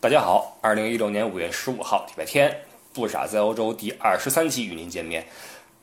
[0.00, 2.56] 大家好，二零一六年五月十五号，礼拜天，
[2.94, 5.26] 不傻在欧洲第二十三期与您见面。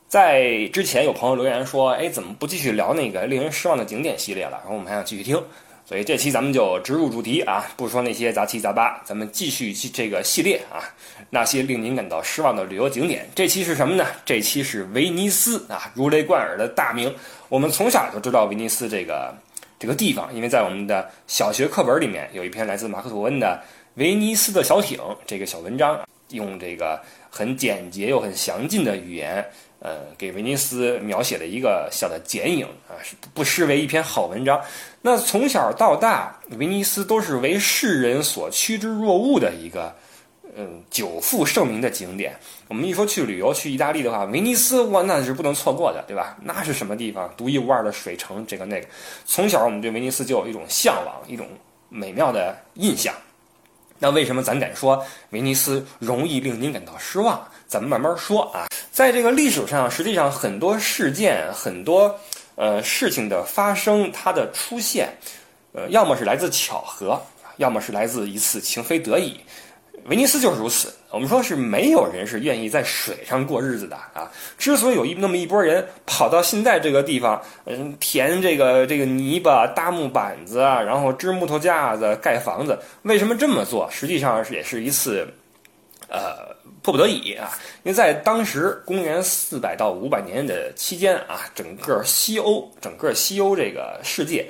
[0.08, 4.52] 在之前有朋友留言说，哎，怎么不继续聊那个令人失望的景点系列了？
[4.62, 5.38] 然后我们还想继续听，
[5.84, 10.80] 所以这期咱们就直入主题啊，不说那些杂七杂八，咱们继续这个系列啊，
[11.28, 13.28] 那些令您感到失望的旅游景点。
[13.34, 14.06] 这期是什么呢？
[14.24, 17.14] 这期是威尼斯啊，如雷贯耳的大名。
[17.50, 19.34] 我们从小就知道威尼斯这个
[19.78, 23.60] 这个地方，因为在我们的小学课本里面有一篇来自马克吐温的。
[23.96, 27.00] 威尼斯的小艇这个小文章，用这个
[27.30, 29.42] 很简洁又很详尽的语言，
[29.78, 32.92] 呃，给威尼斯描写了一个小的剪影啊，
[33.32, 34.60] 不失为一篇好文章。
[35.00, 39.94] 那从小到大，威尼斯都是为世人所趋之若鹜的一个，
[40.54, 42.36] 嗯，久负盛名的景点。
[42.68, 46.36] 我们一说去旅游去意大利的话，威尼斯哇，那是不能错过的，对吧？
[46.42, 47.32] 那是什么地方？
[47.34, 48.86] 独一无二的水城，这个那个。
[49.24, 51.48] 从小我们对威尼斯就有一种向往，一种
[51.88, 53.14] 美妙的印象。
[53.98, 57.46] 那为什么咱敢说威尼斯容易令您感到失望？
[57.66, 58.66] 咱们慢慢说啊。
[58.92, 62.14] 在这个历史上，实际上很多事件、很多
[62.54, 65.08] 呃事情的发生，它的出现，
[65.72, 67.20] 呃，要么是来自巧合，
[67.56, 69.40] 要么是来自一次情非得已。
[70.06, 70.94] 威尼斯就是如此。
[71.16, 74.30] 我们说是没有人是愿意在水上过日子的啊。
[74.58, 83.88] 之所以有一那么一波人跑到现在这个地方，嗯，填这个这个泥巴、搭木板子啊，然后支木头架子盖房子，为什么这么做？
[83.90, 85.26] 实际上也是一次，
[86.06, 87.50] 呃，迫不得已啊。
[87.82, 94.46] 因为在当时公元四百到五百年的期间啊，整个西欧，整个西欧这个世界。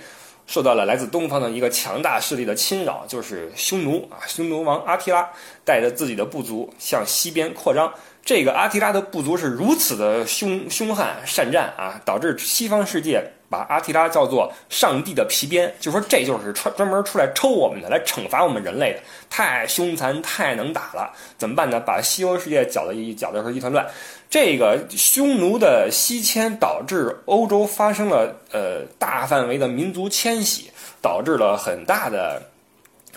[0.46, 5.28] 受到了来自东方的一个强大势力的侵扰，就是匈奴啊，匈奴王阿提拉
[5.64, 7.92] 带着自己的部族向西边扩张。
[8.24, 21.78] 这个阿提拉的部族是如此的凶凶悍善战啊，导致西方世界把阿提拉叫做上帝的皮鞭，就说这就是专专门出来抽我们的，来惩罚我们人类的，太凶残，太能打了，怎么办呢？
[21.78, 23.86] 把西欧世界搅得一搅得是一团乱。
[24.28, 30.70] 这个匈奴的西迁导致欧洲发生了呃大范围的民族迁徙，
[31.00, 32.42] 导致了很大的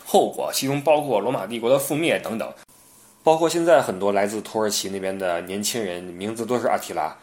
[0.05, 2.51] 后果，其中包括罗马帝国的覆灭等等。
[3.21, 7.15] 包括现在很多来自土耳其那边的年轻人，名字都是阿提拉，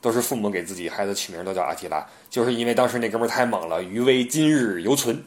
[0.00, 5.22] 都是父母给自己孩子取名都叫阿提拉，就是因为当时那哥们太猛了，余威今日犹存。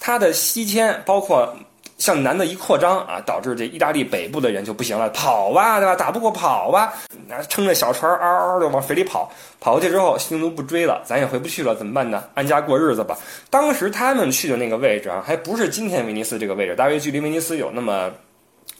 [0.00, 1.56] 他的西迁包括
[1.96, 5.94] 向南的一扩张啊，导致这意大利北部的人就不行了，跑吧，对吧？
[5.94, 6.92] 打不过跑吧，
[7.28, 9.30] 那撑着小船嗷嗷的往水里跑，
[9.60, 12.24] 跑过去之后，匈奴不追了，咱也回不去了，怎么办呢？
[12.34, 13.16] 安家过日子吧。
[13.50, 18.10] 当时他们去的那个位置啊，还不是今天威尼斯这个位置，大约距离威尼斯有那么。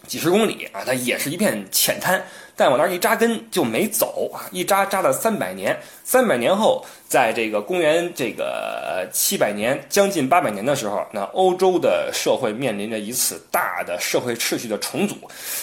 [0.06, 2.22] 几十公里啊，它也是一片浅滩，
[2.56, 5.78] 但往那儿一扎根就没走啊，一扎扎了三百年。
[6.02, 15.16] 三百年后，在这个公元这个七百年将近八百年的时候，那欧洲的社会面临着一次大的社会秩序的重组。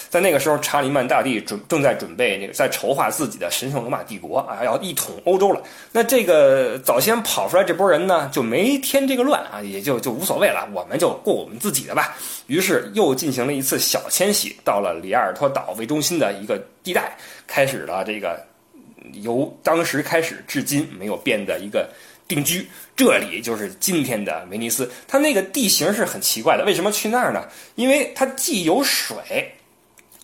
[0.08, 5.62] 在那个时候，查理曼大帝准正在准备那个在筹划自己的神圣罗马帝国啊，要一统欧洲了。
[5.92, 12.16] 那这个早先跑出来这波人呢，就没添这个乱啊，也就就无所谓了，我们就过我们自己的吧。
[12.48, 18.36] 于是又进行了一次小迁徙，到了里亚尔托岛为中心的一个地带，开始了这个。
[19.12, 21.88] 由当时开始至今没有变的一个
[22.28, 24.90] 定居，这里就是今天的威尼斯。
[25.06, 27.44] 它那个地形是很奇怪的，为什么去那儿呢？
[27.74, 29.52] 因为它既有水。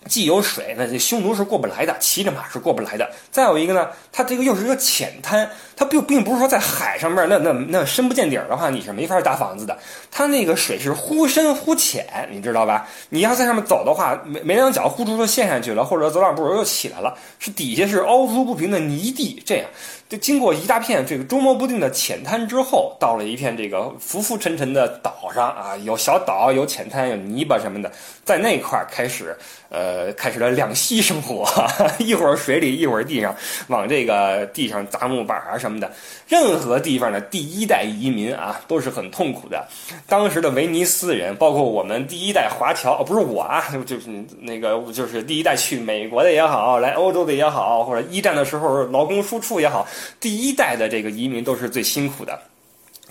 [0.05, 3.09] 既有水，那这匈奴是过不来的，骑着马是过不来的。
[3.31, 9.77] 再有一个呢，它这个又是一个浅滩，它并并不是说在海上面那那那深不见底儿的话，你是没法搭房子的。
[10.11, 12.87] 它那个水是忽深忽浅，你知道吧？
[13.09, 19.65] 你要在上面走的话，没没两脚呼出就陷下去了，或者走两步又起来了，是底下是凹凸不平的泥地，这样。
[20.09, 27.91] 就经过一大片这个捉摸不定的浅滩之后，到了一片这个浮浮沉沉的岛上啊，有小岛，有浅滩，有泥巴什么的，
[28.23, 29.35] 在那块儿开始，
[29.69, 31.49] 呃，开始了两栖生活，
[31.97, 33.35] 一会儿水里，一会儿地上，
[33.69, 35.89] 往这个地上砸木板啊什么的。
[36.27, 39.65] 任何地方的第一代移民啊，都是很痛苦的。
[40.05, 44.09] 当时的威尼斯人，包括我们第一代华侨，不是我啊，就是
[44.41, 49.87] 那个，就是第一代去美国的也好，来欧洲的也好，或者一战的时候劳工输出也好。
[50.19, 52.37] 第一代的这个移民都是最辛苦的。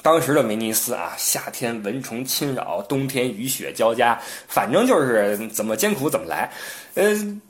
[0.03, 6.51] 当时的威尼斯啊，夏天蚊虫侵扰，冬天雨雪交加，反正就是怎么艰苦怎么来。
[6.95, 7.41] 嗯，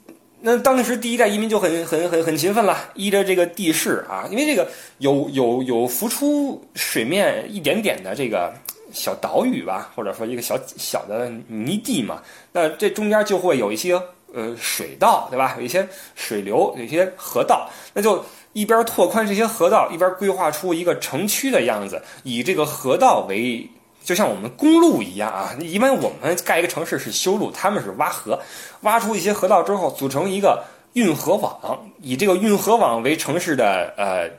[0.45, 8.53] 那当时第一代移民就很很很很勤奋了，依着这个地势啊，因为这个有有有浮出水面一点点的这个
[8.91, 13.93] 小岛屿吧，或者说一个小小的泥地嘛，那这中间就会有一些
[14.33, 15.55] 呃水道，对吧？
[15.57, 18.23] 有一些水流，有一些河道，那就。
[18.53, 23.67] 一边拓宽这些河道，一边规划出一个城区的样子，以这个河道为
[24.03, 25.55] 就像我们公路一样啊。
[25.59, 28.39] 一般我们盖一个城市是修路，他们是挖河，
[28.81, 30.63] 挖出一些河道之后，组成一个
[30.93, 34.29] 运河网，以这个运河网为城市的呃，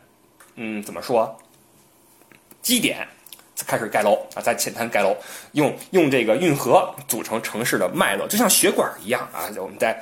[0.57, 1.37] 嗯，怎么说？
[2.63, 3.07] 基点，
[3.67, 5.17] 开始盖楼啊，在浅滩盖楼，
[5.53, 9.49] 用用这个运河组成城市的脉络，就像血管一样啊。
[9.57, 10.01] 我们在。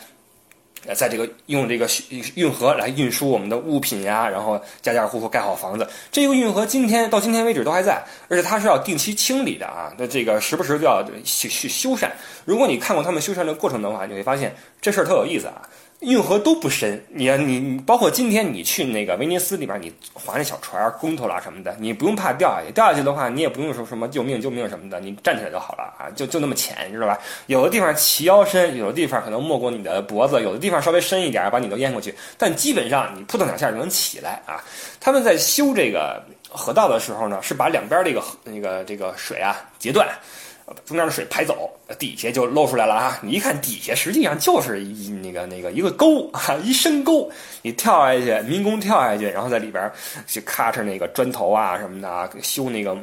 [0.87, 1.89] 呃，在这个用这个
[2.35, 5.87] 运河来运输我们的物品呀，然后家家户户盖好房子。
[6.11, 9.93] 这个运河今天到今天为止都还在，而且它是要定期清理的啊。
[9.97, 12.09] 那这个时不时就要去去修缮。
[12.45, 15.63] 如果你看过他们修缮的过程的话，你会发现这事儿特有意思啊。
[16.03, 22.73] 运河都不深，你你你，包括今天你去那个威尼斯里边，你划那小船、公头啦什么的，你不用怕掉下去。
[22.73, 27.17] 掉下去的话，你也不用说什么救命救命什么的，你站起来就好了啊，就就那么浅，你知道吧？
[27.47, 32.13] 有的地方齐腰深，有的地方可能没过你的脖子，有的地方稍微深一点，把你都淹过去。
[32.37, 34.59] 但基本上你扑腾两下就能起来啊。
[34.99, 40.09] 他们在修这个河道的时候呢，是把两边这个那个这个水啊截断。
[40.85, 43.19] 中间的水排走，底下就露出来了啊！
[43.23, 47.31] 你一看底下，实际上就是一那个那个一个沟啊，一深沟。
[47.63, 49.91] 你跳下去，民工跳下去，然后在里边
[50.27, 52.97] 去咔哧那个砖头啊什么的啊，修那个。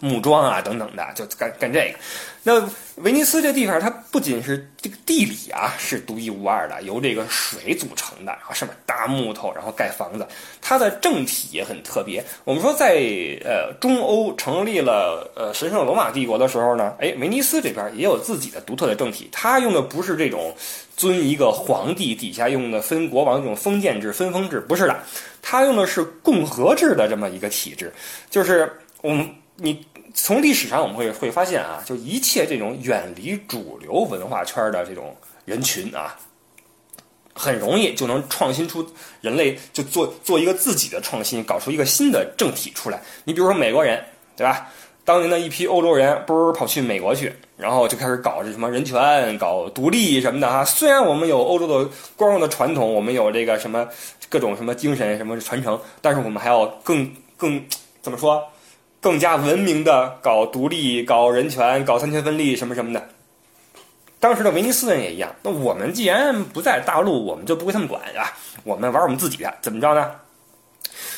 [0.00, 1.98] 木桩啊，等等的，就干干这个。
[2.42, 10.26] 那威尼斯这地方，它不仅是这个地理啊是独一无二的，由这个水组成的，然后上面搭木头，然后盖房子。
[10.60, 12.22] 它的政体也很特别。
[12.44, 12.96] 我们说，在
[13.44, 19.28] 呃中欧成立了呃神圣罗马帝国的时候呢，哎，威尼斯这边也有自己的独特的政体。
[19.32, 20.54] 它用的不是这种
[20.94, 24.96] 尊一个皇帝底下用的分国王这种封建制、分封制，不是的，
[25.40, 27.90] 它用的是共和制的这么一个体制，
[28.28, 29.82] 就是我们你。
[30.14, 36.18] 从历史上我们会会发现啊，就一切这种远离主流文化圈的这种人群啊，
[37.34, 38.86] 很容易就能创新出
[39.20, 43.00] 人类就做做一个自己的创新，搞出一个新的政体出来。
[43.24, 44.04] 你比如说美国人，
[44.36, 44.68] 对吧？
[45.04, 50.64] 当年的一批欧洲人，啵跑去美国去，然后就开始搞这什么人权、搞独立什么的哈。
[50.64, 53.88] 虽然我们有欧洲的光荣的传统，我们有这个什么
[54.28, 57.60] 各种什么精神什么传承，但是我们还要更更
[58.00, 58.46] 怎么说？
[59.02, 63.08] 更加文明的搞独立、搞人权、搞三权分立什么什么的。
[64.20, 65.34] 当时的威尼斯人也一样。
[65.42, 68.30] 那我们既然不在大陆，我们就不归他们管，啊？
[68.62, 70.08] 我们玩我们自己的，怎么着呢？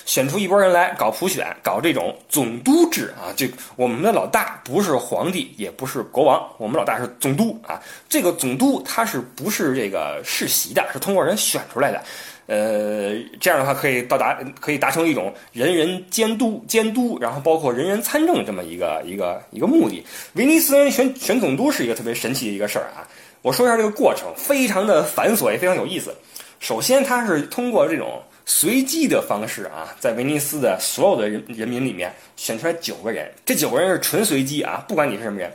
[0.06, 3.28] 选出一拨人来搞普选，搞这种总督制啊！
[3.36, 7.78] 这我们的老大不是皇帝，也不是国王，我们老大是总督啊。
[8.08, 10.82] 这个总督他是不是这个世袭的？
[10.90, 12.02] 是通过人选出来的。
[12.46, 20.04] 呃，这样的话可以到达，可以达成一种人人监督、监督，然后包括人人参政这么一个一个一个目的。
[20.34, 23.08] 威尼斯人选选总督是一个特别神奇的一个事儿啊！
[23.40, 26.14] 我说一下这个过程，非常的繁琐，也非常有意思。
[26.60, 35.50] 首先，他是通过这种随机的方式啊，在威尼斯的所有的人人民里面选出来九个人，这九个人是纯随机啊，不管你是什么人，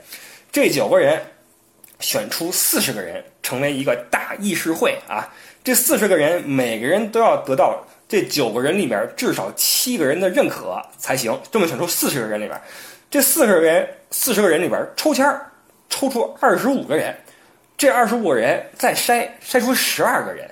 [0.52, 1.22] 这九个人
[2.00, 5.32] 选出四十个人，成为一个大议事会啊。
[5.70, 11.40] 这四十个人，每个人都要得到这九个人里面至少七个人的认可才行。
[11.52, 12.60] 这么选出四十个人里边，
[13.12, 15.32] 这四十个人，四十个人里边抽签，
[15.88, 17.16] 抽出二十五个人，
[17.78, 20.50] 这二十五个人再筛筛出十二个人，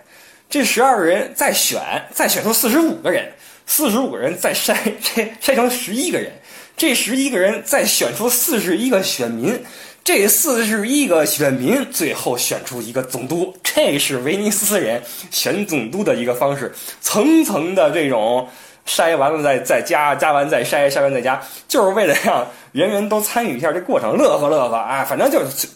[0.51, 1.81] 这十二个人再选，
[2.13, 3.33] 再选出四十五个人，
[3.65, 6.31] 四十五个人再筛 筛筛成十一个人，
[6.75, 9.59] 这十一个人再选出四十一个选民。
[10.07, 18.47] 这四十一个选民最后选出一个总督，这是威尼斯人选总督的一个方式，层层的这种
[18.85, 25.03] 筛完了再再加，加完再筛，筛完再加，就是为了让人人都参与一下这过程，乐呵乐呵啊！
[25.03, 25.67] 反正就是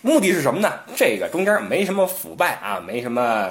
[0.00, 0.72] 目的是什么呢？
[0.94, 3.50] 这个中间没什么腐败啊，没什么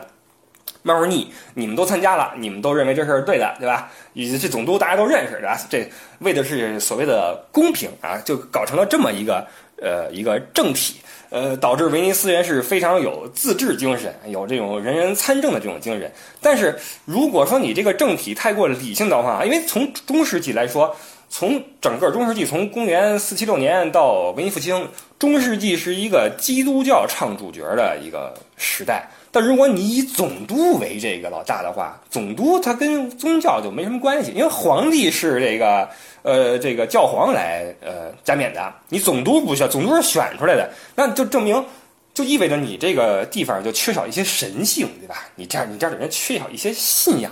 [0.82, 3.92] 猫腻，你们都参加了，你们都认为这事儿对的，对吧？
[4.14, 5.60] 以及这总督大家都认识，对吧？
[5.70, 5.86] 这
[6.20, 9.46] 为的是所谓的公平啊，就搞成了这么一个。
[9.82, 16.10] 呃，一个政体，呃，导致威尼斯人是非常有自治精神，有这种人人参政的这种精神。
[16.40, 20.96] 但是，如果说你这个政体太过理性的话，因为从中世纪来说，
[21.30, 29.10] 从整个中世纪，从公元四七六年到文艺复兴，中世纪是一个基督教唱主角的一个时代。
[29.34, 35.88] 但如果你以总督为这个老大的话，总督他跟宗教就没什么关系，因为皇帝是这个
[36.22, 41.66] 呃这个教皇来呃加冕的，你总督不需要，总督是选出来的，那就证明
[42.14, 45.26] 就意味着你这个地方就缺少一些神性，对吧？
[45.36, 47.32] 你这样你这样的人缺少一些信仰，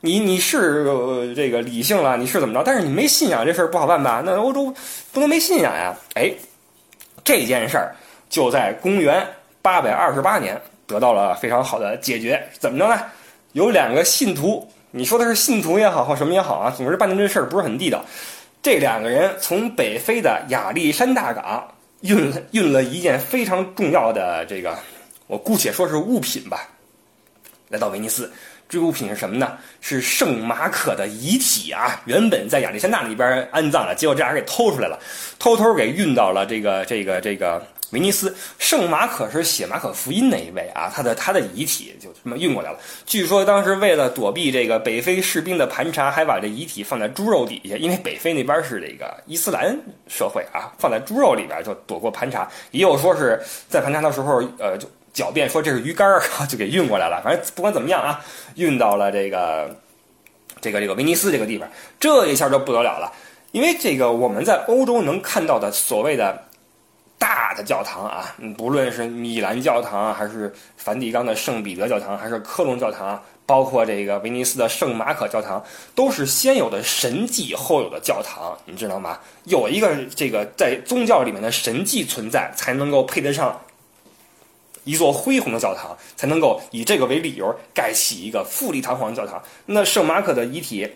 [0.00, 2.64] 你你是这个理性了，你是怎么着？
[2.64, 4.20] 但是你没信仰这事儿不好办吧？
[4.26, 4.74] 那欧洲
[5.12, 5.94] 不能没信仰呀！
[6.14, 6.32] 哎，
[7.22, 7.94] 这件事儿
[8.28, 9.24] 就在公元
[9.62, 10.60] 八百二十八年。
[10.86, 13.02] 得到了非常好的解决，怎么着呢？
[13.52, 18.04] 有两个信徒，你说的是信徒也好，或什么也好啊，总之办的这事儿不是很地道。
[18.62, 21.66] 这两个人从北非的亚历山大港
[22.00, 24.76] 运运了一件非常重要的这个，
[25.26, 26.68] 我姑且说是物品吧，
[27.68, 28.30] 来到威尼斯。
[28.68, 29.56] 这物品是什么呢？
[29.80, 32.02] 是圣马可的遗体啊！
[32.04, 34.98] 原本在亚历山大里边安葬了，结果这俩人给偷出来了，
[35.38, 37.64] 偷偷给运到了这个这个这个
[37.96, 38.36] 威尼斯。
[38.58, 42.78] 圣马可是写马可福音那一位啊，他的他的遗体就这么运过来了。
[43.06, 49.74] 据说当时为了躲避这个北非士兵的盘查，还把这遗体放在猪肉底下，因为北非那边是这个伊斯兰
[50.06, 52.46] 社会啊，放在猪肉里边就躲过盘查。
[52.72, 54.86] 也有说是在盘查的时候，呃，就。
[55.16, 57.22] 狡辩说这是鱼竿儿，就给运过来了。
[57.24, 58.22] 反正不管怎么样啊，
[58.56, 59.74] 运到了这个
[60.60, 61.66] 这个这个威尼斯这个地方，
[61.98, 63.10] 这一下就不得了了。
[63.52, 66.45] 因为这个我们在欧洲能看到的所谓的
[67.18, 79.18] 大的教堂啊，不论是米兰教堂，还是梵蒂冈的圣彼得教堂，还是科隆教堂，包括这个威尼斯的圣马可教堂，都是先有的神迹后有的教堂，你知道吗？
[79.44, 83.60] 有一个这个在宗教里面的神迹存在，才能够配得上。
[84.84, 89.42] 一座恢宏的教堂才能够以这个为理由盖起一个富丽堂皇的教堂。
[89.64, 90.88] 那圣马可的遗体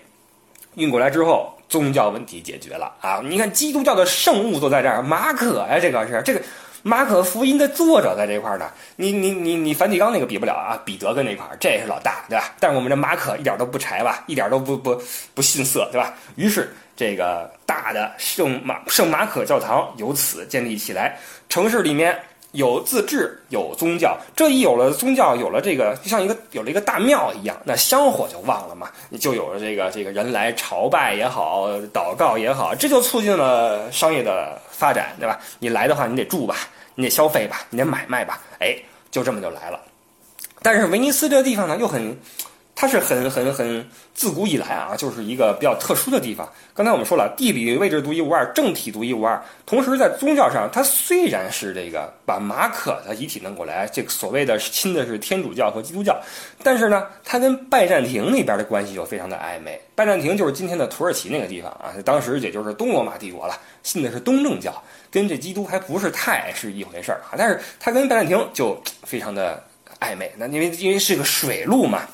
[0.75, 3.21] 运过来之后，宗教问题解决了啊！
[3.25, 6.41] 你看，基督教的圣物都在这儿，马可呀，这个是这个
[6.83, 8.71] 马可福音的作者在这块儿呢。
[8.97, 12.55] 你你你你梵蒂冈那个比不了啊，彼得跟那块儿这是老大，对吧？
[12.61, 15.03] 但是我们这马可一点都不柴吧，一点都不不
[15.35, 16.15] 不逊色，对吧？
[16.37, 22.19] 于是这个大的圣马圣马可教堂由此建立起来，城市里面。
[22.53, 35.39] 有自治，有宗教，这一有了宗教，有了这个，就像一个有了一个大庙一样，那香火就旺了嘛，你就有了这个这个人来朝拜也好，祷告也好，这就促进了商业的发展，对吧？
[35.59, 36.57] 你来的话，你得住吧，
[36.95, 38.77] 你得消费吧，你得买卖吧，哎，
[39.11, 39.81] 就这么就来了。
[40.63, 42.17] 但是威尼斯这个地方呢，又很。
[42.81, 46.51] 它是很很很自古以来啊，就是一个比较特殊的地方。
[46.73, 49.39] 刚才我们说了，地理位置独一无二，政体独一无二。
[49.67, 56.19] 同时，在宗教上，它虽然是这个把马可的遗体弄过来，这个所谓的亲的是天主教和基督教，
[56.63, 59.79] 但是呢，它跟拜占庭那边的关系又非常的暧昧。
[59.95, 67.37] 拜占庭就是今天的土耳其那个地方啊，当时也就是东罗马帝国了，信的是东正教，跟这基督还不是太是一回事儿啊。
[67.37, 69.63] 但是它跟拜占庭就非常的
[70.01, 72.09] 暧昧，那因为因为是个水路嘛。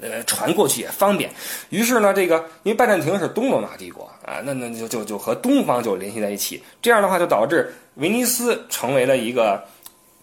[0.00, 1.30] 呃，传过去也方便，
[1.70, 9.62] 于是呢，这个因为拜占庭是东罗马帝国啊，那那就就就和东方就联系在一起，这样的话就导致威尼斯成为了一个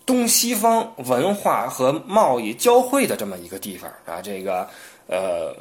[0.06, 4.68] 东西方文化和贸易交汇的这么一个地方啊，这个
[5.08, 5.56] 呃，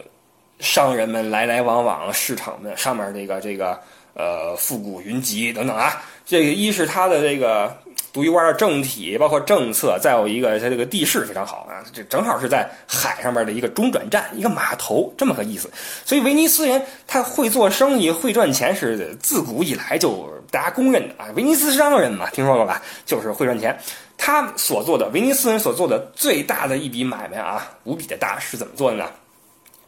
[0.61, 3.81] 商人们来来往往，市场们上面这个这个
[4.15, 7.75] 呃，富古云集等等啊，这个一是它的这个。
[8.13, 15.71] 独一无二的政体，包括政策，再有一个它这个地势非常好啊，这正好是在海上面的一个中转站，一个码头这么个意思。
[16.05, 21.29] 所以威尼斯人他会做生意，会赚钱，是自古以来就大家公认的啊。
[21.35, 22.83] 威尼斯商人嘛，听说过吧？
[23.07, 23.79] 就是会赚钱。
[24.19, 29.07] 他所做的威尼斯人所做的最大的一笔买卖啊，无比的大，是怎么做的呢？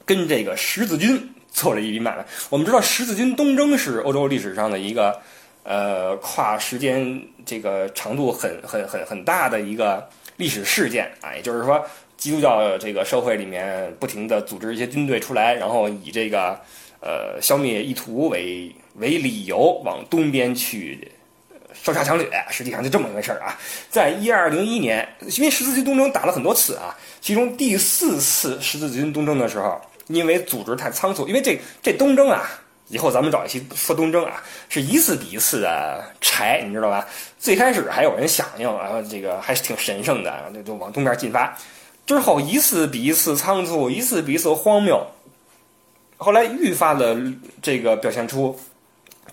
[0.06, 2.24] 跟这个十字军做了一笔买卖。
[2.48, 5.20] 我们知道十字军东征是欧洲历史上的一个。
[5.64, 10.06] 呃，跨时间这个长度很很很很大的一个
[10.36, 11.82] 历史事件啊，也就是说，
[12.18, 16.60] 基督教这个社会里面不停的组织一些军队出来，然后以这个
[17.00, 21.10] 呃消灭异图为为理由往东边去
[21.72, 23.58] 烧杀抢掠，实际上就这么一回事儿啊。
[23.88, 32.60] 在一二零一年，因为十字军东征打了很多次啊，其中第四次十字军东征的时候，因为组织太仓促，因为这这东征啊。
[32.88, 37.06] 以后咱们找一期说东征啊，是一次比一次的柴，你知道吧？
[37.38, 41.56] 最开始还有人响应，然后这个还是挺神圣的，就就往东边进发。
[42.06, 45.02] 之后一次比一次仓促，一次比一次荒谬。
[46.18, 47.16] 后来愈发的
[47.62, 48.54] 这个表现出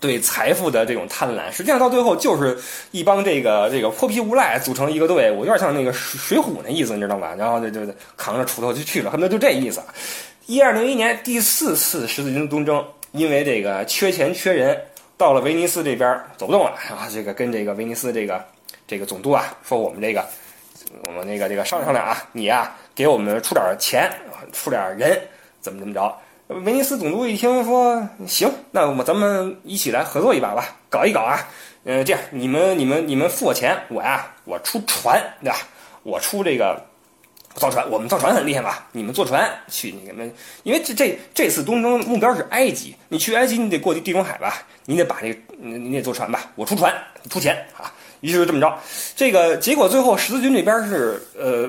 [0.00, 1.52] 对财富的这种贪婪。
[1.52, 2.58] 实际上到最后就是
[2.90, 7.34] 一帮这个这个泼皮无赖组成一个队伍，有点像那个水水浒那意思，你知道吧？
[7.38, 9.82] 然后就就扛着锄头就去了，恨不得就这意思。
[10.46, 12.82] 一二零一年第四次十字军东征。
[13.12, 14.78] 因为这个缺钱缺人，
[15.16, 18.42] 到了威尼斯这边走不动了，然后这个跟这个威尼斯这个
[18.86, 20.26] 这个总督啊说，我们这个
[21.06, 24.10] 我们那个这个商量商量啊，你呀给我们出点钱，
[24.52, 25.20] 出点人，
[25.60, 26.16] 怎么怎么着？
[26.64, 31.38] 威尼斯总督一听说行，那我们咱们一起来合作一把吧，搞一搞啊。
[31.84, 35.58] 嗯，这样你们你们你们付我钱，我呀我出船，对吧？
[36.02, 36.91] 我出这个。
[37.54, 38.86] 造船，我们造船很厉害吧？
[38.92, 40.32] 你们坐船去你们，
[40.62, 44.62] 因为这这这次东征目标是埃及，你去埃及你得过地中海吧？
[44.86, 46.50] 你得把这个，你得坐船吧？
[46.54, 46.92] 我出船，
[47.30, 47.92] 出钱啊！
[48.20, 48.78] 于是就这么着，
[49.16, 51.68] 这个结果最后十字军这边是呃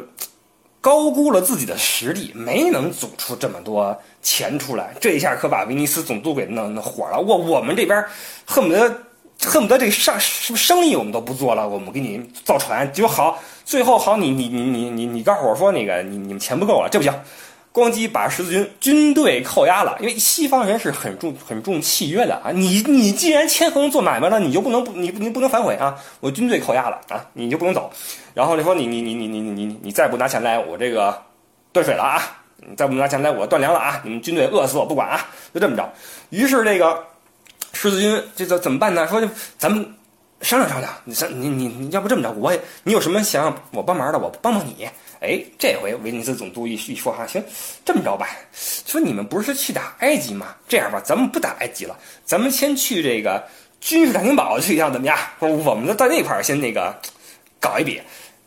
[0.80, 4.94] 高估了自己的实力，没能组出这么多钱出来。
[5.00, 7.20] 这一下可把威尼斯总督给弄弄火了。
[7.20, 8.04] 我我们这边
[8.46, 9.02] 恨不得
[9.40, 13.42] 恨不得这上生生意我们都不做了，我们给你造船就好。
[13.65, 17.13] 最后好，你你你你你你告诉我说那个你你们钱不够了，这不行。
[17.74, 22.51] 咣叽把十字军军队扣押了，因为西方人是很重很重契约的啊！
[22.51, 25.98] 你你既然签合同做买卖了，你就不能不你你不能反悔啊！
[26.20, 27.91] 我军队扣押了啊，你就不能走。
[28.36, 31.20] 然后你说你你你你你你你再不拿钱来，我这个
[31.72, 32.22] 断水了啊！
[32.58, 34.00] 你再不拿钱来，我断粮了啊！
[34.03, 35.25] 你们军队饿死我不管啊！
[35.51, 35.91] 就这么着。
[36.29, 37.03] 于是这个
[37.72, 39.08] 十字军这这怎么办呢？
[39.08, 39.20] 说
[39.58, 39.84] 咱们
[40.44, 44.88] 商量商量，你你你你要不这么着，我你有什么想让我帮忙的，我帮帮你。
[45.22, 47.42] 哎，这回威尼斯总督一一说哈，行，
[47.86, 50.48] 这么着吧，说你们不是去打埃及吗？
[50.68, 53.42] 这样吧，咱们不打埃及了，咱们先去这个
[53.80, 55.18] 君士坦丁堡去一趟，怎么样？
[55.40, 56.94] 我们在那块儿先那个
[57.62, 58.02] 搞一笔。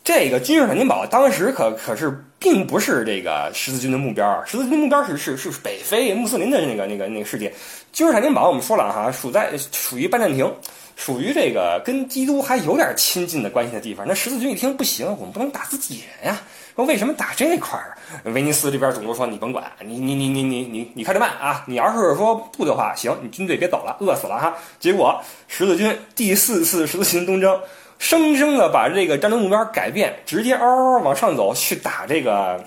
[0.04, 7.52] 这个君士坦丁堡当时可可是并不是这个十字军的目标，十字军目标是是是北非穆斯林的那个那个那个世界。
[7.90, 10.54] 君士坦丁堡我们说了哈，属在属于拜占庭。
[10.96, 16.40] 属于这个跟基督还有点亲近的关系的地方，那十字军一听不行，我们不能打自己人呀。
[16.74, 17.96] 说为什么打这块儿？
[18.32, 21.64] 威尼斯这边总督说：“你甭管，你你你你你你你看着办啊！
[21.66, 27.58] 你要是说不的话，行，你军队别走了，饿死了哈。”结果十字军第四次十字军东征，
[27.98, 32.62] 生生的把这个战争目标改变，直接嗷嗷往上走去打这个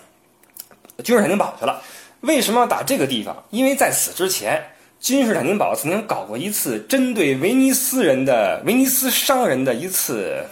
[1.04, 1.82] 君士坦丁堡去了。
[2.22, 3.44] 为什么要打这个地方？
[3.50, 4.64] 因为在此之前。
[5.00, 10.44] 君士坦丁堡曾经搞过一次针对威尼斯人的威尼斯商人的一次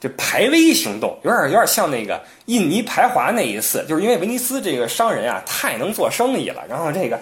[0.00, 7.18] 这排威行动，有点有点像那个印尼排华那一次，就是因为威尼斯这个商人啊太能做生意了，然后这个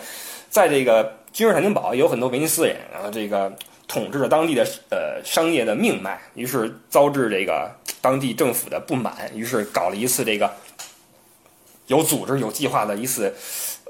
[0.48, 3.52] 在这个君士坦丁堡有很多威尼斯人，然后这个
[3.86, 10.50] 统治着当地的呃商业的命脉，于是遭致这个当地政府的不满，于是搞了一次这个
[11.90, 13.34] 有组织有计划的一次。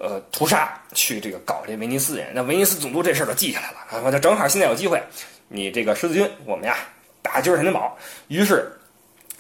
[0.02, 4.02] 呃，屠杀去这个搞这威尼斯人，那威尼斯总督这事儿都记下来了啊！
[4.02, 4.98] 我就正好现在有机会，
[5.48, 6.74] 你这个十字军，我们呀
[7.20, 7.94] 打君士坦丁堡，
[8.28, 8.72] 于是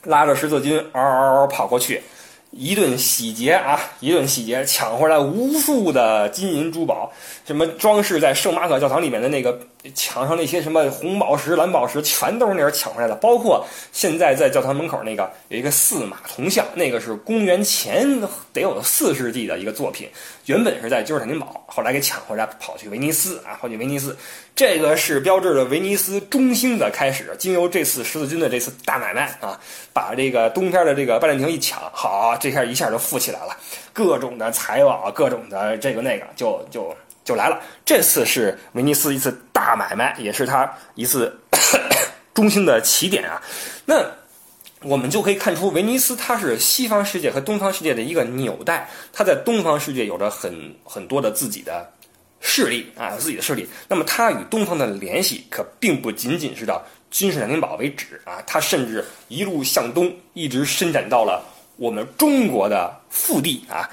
[0.02, 2.02] 拉着十字军嗷嗷嗷跑过去。
[2.50, 3.80] 一顿洗劫啊！
[4.00, 7.10] 一顿洗劫，抢回来无数的金银珠宝，
[7.46, 9.58] 什么装饰在圣马可教堂里面的那个
[9.94, 13.14] 墙上那些什么红宝石、蓝宝石，全都是那儿抢回来的。
[13.14, 18.06] 包括现在在教堂门口那个有一个四马铜像，那个是公元前
[18.52, 20.08] 得有四世纪的一个作品，
[20.46, 24.16] 原本是在君士坦丁堡，后来给抢回来，跑去威尼斯啊，跑去威尼斯。
[24.54, 27.34] 这个是标志着威尼斯中兴的开始。
[27.38, 29.58] 经由这次十字军的这次大买卖啊，
[29.94, 33.56] 把这个东边的这个拜占庭一抢，好，这下一下就富起来了，
[33.94, 36.94] 各种的财宝，各种的这个那个，就就
[37.30, 37.60] 就来了。
[37.84, 41.32] 这次是威尼斯一次大买卖，也是他一次
[42.34, 43.40] 中兴的起点啊。
[43.84, 44.04] 那
[44.82, 51.88] 我们就可以看出，威尼斯它是西方世界和东方世界的一个纽带，它在东方世界有着很很多的自己的。
[52.42, 53.68] 势力啊，自己的势力。
[53.86, 61.44] 那么，它与东方的联系可并不仅仅是到君士坦丁堡为止啊，它甚至一路向东，一直伸展到了
[61.76, 63.86] 我们中国的腹地啊。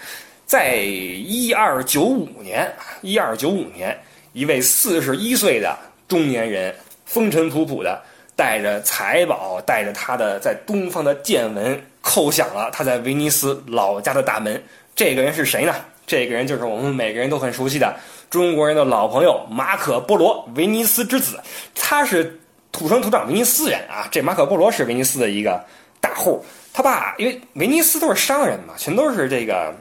[0.47, 3.95] 在一二九五年，一二九五年，
[4.31, 6.73] 一位四十一岁的中年人，
[7.05, 8.01] 风尘仆仆的，
[8.33, 14.63] 带着财宝，带着他的在东方的见闻，叩响了他在威尼斯老家的大门。
[14.95, 15.75] 这个人是谁呢？
[16.05, 17.93] 这个人就是我们每个人都很熟悉的。
[18.29, 21.38] 中国人的老朋友马可波罗，威尼斯之子，
[21.75, 22.39] 他是
[22.71, 24.07] 土生土长威尼斯人啊。
[24.10, 25.62] 这马可波罗是威尼斯的一个
[25.99, 29.75] 大户，他爸因为威尼斯都是商人嘛，全都是这个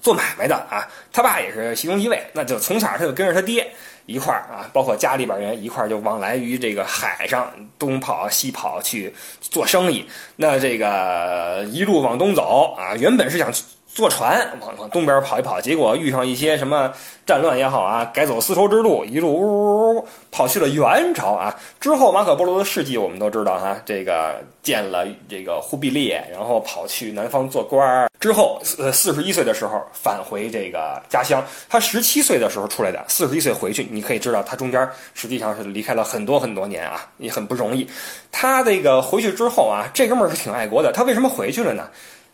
[0.00, 0.86] 做买卖的啊。
[1.12, 3.70] 他爸也是其中一位，那就从小他就跟着他爹
[4.06, 10.08] 一块儿啊，包括家里边人一块儿就往来于这个海上东跑西跑去做生意。
[10.36, 13.52] 那这个一路往东走啊，原本是想。
[13.98, 16.92] 坐船往往东边跑一跑，结果遇上一些什么
[17.26, 21.52] 战乱也好啊，改走丝绸之路，一路呜呜呜跑去了元朝啊。
[21.80, 28.08] 之后马可波罗的事迹我们都知道哈，这个见了这个忽必烈，然后跑去南方做官儿。
[28.20, 37.84] 之后呃四十一岁的时候返回这个家乡，他十七岁的时候出来的，四十一岁回去，你可以知道他中间实际上是离开了很多很多年啊，也很不容易。
[38.30, 41.88] 他这个回去之后啊，这哥们儿是挺爱国的，他为什么回去了呢？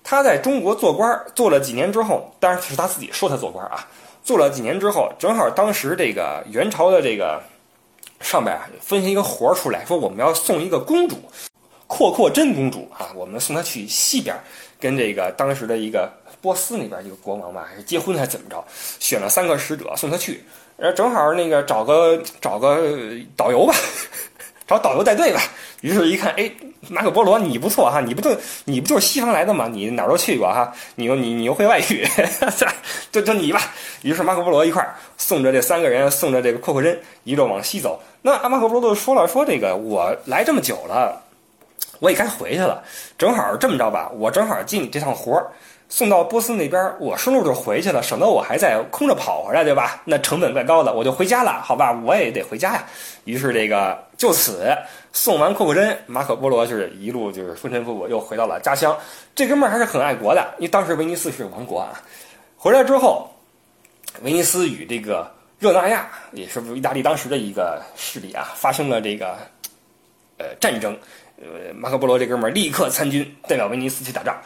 [0.04, 3.88] 他在中国做官做了几年之后，当然是他自己说他做官啊。
[4.22, 7.42] 做了几年之后，正好当时这个元朝的这个
[8.20, 11.16] 上边啊分下一个活儿出来，说我们要送一个公主，
[11.86, 14.34] 阔阔真公主啊，我们送她去西边，
[14.78, 18.62] 跟这个当时的一个波斯那边一个国王吧，还是结婚还怎么着？
[18.98, 20.42] 选了三个使者送她去，
[20.76, 22.78] 然后，正好那个找个找个
[23.36, 23.74] 导游吧。
[24.66, 25.42] 找导游带队吧。
[25.82, 26.50] 于是，一看，哎，
[26.88, 29.68] 马可波罗你不错哈，你不就你不就是西方来的吗？
[29.70, 32.06] 你哪儿都去过哈，你又你你又会外语，
[33.10, 33.60] 就就你吧。
[34.02, 38.00] 于是马可波罗一块儿送着这三个人，送着这个阔阔真，一路往西走。
[38.22, 41.22] 那阿马可波罗就说了，说这个我来这么久了，
[42.00, 42.82] 我也该回去了。
[43.16, 45.46] 正好这么着吧，我正好接你这趟活儿。
[45.94, 50.02] 送到波斯那边，我顺路就回去了，省得我还在空着跑回来，对吧？
[50.04, 51.92] 那成本怪高的，我就回家了，好吧？
[52.04, 52.84] 我也得回家呀。
[53.26, 54.76] 于是这个就此
[55.12, 58.98] 送完库克真，马可波罗就是一路就是风尘仆仆又回到了家乡。
[59.36, 62.02] 这哥们儿还是很爱国的，因为当时威尼斯是王国啊。
[62.56, 63.30] 回来之后，
[64.22, 69.36] 威尼斯与这个热那亚，也是意大利当时的一个势力啊，发生了这个
[70.38, 70.98] 呃战争。
[71.36, 74.36] 呃，马可波罗这哥们儿立刻参军，代表威尼斯去打仗。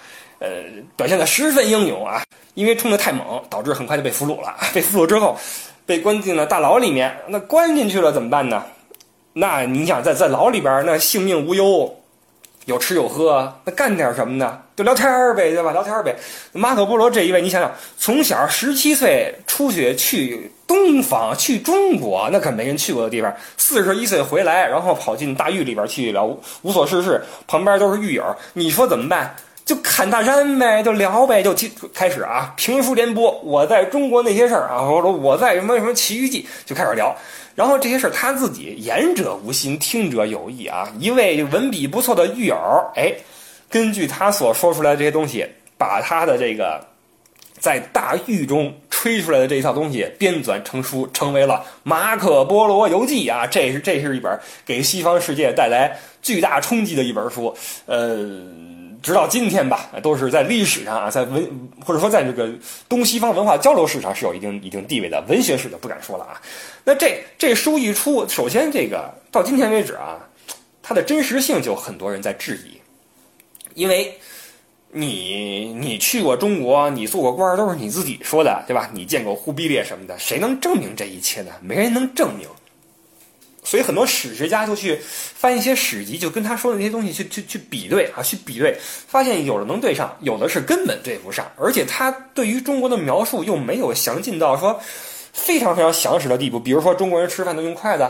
[0.40, 0.48] 呃，
[0.96, 2.22] 表现的十分英勇啊！
[2.54, 4.54] 因为冲的太猛，导致很快就被俘虏了。
[4.72, 5.36] 被俘虏之后，
[5.84, 7.16] 被关进了大牢里面。
[7.26, 8.64] 那关进去了怎么办呢？
[9.32, 11.92] 那你想在在牢里边，那性命无忧，
[12.66, 14.60] 有吃有喝，那干点什么呢？
[14.76, 15.72] 就聊天呗，对吧？
[15.72, 16.14] 聊天呗。
[16.52, 23.34] 马可波罗这一位，你想想，从小十七岁出去去东方，去中国，那可没人去过的地方。
[23.56, 26.26] 四十一岁回来，然后跑进大狱里边去聊
[26.62, 29.34] 无所事事，旁边都是狱友，你说怎么办？
[29.68, 31.54] 就侃大山呗，就聊呗，就
[31.92, 33.30] 开始啊，评书联播。
[33.44, 37.14] 我在中国那些事儿啊，我说我在什么什么奇遇记，就开始聊。
[37.54, 40.90] 然后这些事儿他自己言者无心，听者有意啊。
[40.98, 42.56] 一位文笔不错的狱友，
[42.96, 43.12] 哎，
[43.68, 46.82] 根据他所说出来的这些东西，把他的这个
[47.58, 53.46] 在大狱中吹出来的这一套东西编纂成书，成为了《马可波罗游记》啊。
[53.46, 57.54] 这是这是一本给西方世界带来巨大冲击的一本书，
[57.84, 58.16] 呃。
[59.02, 62.52] 直到今天吧，都是在历史上啊，在文或者说在这个
[62.88, 65.22] 东西方文化交流史上是有一定一定地位的。
[65.28, 66.40] 文学史就不敢说了啊。
[66.84, 70.18] 那这这书一出，首先这个到今天为止啊，
[70.82, 72.78] 它的真实性就很多人在质疑，
[73.74, 74.12] 因为
[74.90, 78.90] 你你去过中国，你做过官，都是你自己说的，对吧？
[78.92, 81.52] 你见过忽必烈什么的，谁能证明这一切呢？
[81.60, 82.48] 没人能证明。
[83.68, 91.46] 所以很多史学家就去翻一些史籍，就跟他说的那些东西去去去比对啊，去比对，发现有的能对上，有的是根本对不上。
[91.58, 94.80] 而且他对于中国的描述又没有详尽到说
[95.34, 96.58] 非常非常详实的地步。
[96.58, 98.08] 比如说中国人吃饭都用筷子，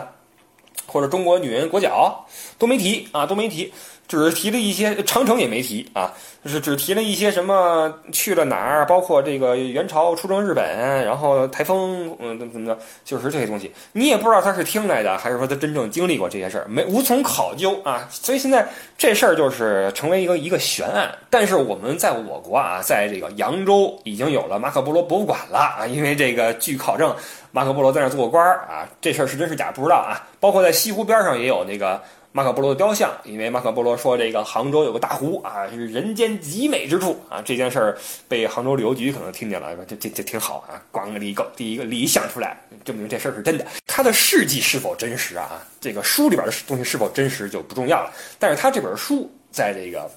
[0.87, 2.25] 或者中国女人裹脚
[2.57, 3.73] 都没提啊，都没提。
[4.09, 6.11] 只提了一些，长城也没提啊，
[6.42, 10.64] 就是只提了一些什么去了哪儿，包括这个元朝出征日本，
[11.05, 18.09] 然后台风，嗯，怎么怎么的，就是这些东西，你也不知道他是听来的，还是说他真正经历过这些事儿，没无从考究啊。
[18.11, 18.66] 所以现在
[18.97, 21.14] 这事儿就是成为一个一个悬案。
[21.29, 27.14] 但是我们在我国啊，在这个扬州已经有了马可波罗博物馆了啊，因为这个据考证，
[27.53, 30.16] 马可波罗在那做过官儿啊，这事儿是真是假不知道啊。
[30.40, 32.03] 包括在西湖边上也有那个。
[32.31, 37.43] 马可波罗的雕像，因为马可波罗说这个杭州有个大湖啊，是人间极美之处啊。
[37.43, 40.81] 这件事儿被杭州旅游局可能听见了，这这这挺好啊。
[40.93, 43.67] 咣个一个第一个理想出来，证明这事儿是真的。
[43.87, 45.62] 他的事迹是否真实啊？
[45.81, 48.12] 这个书里边的东西是否真实就不重要了。
[48.38, 50.09] 但是他这本书在这个